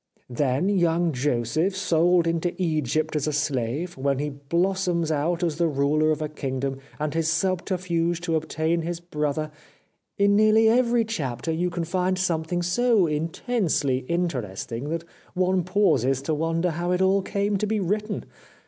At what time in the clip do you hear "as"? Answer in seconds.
3.15-3.27, 5.43-5.57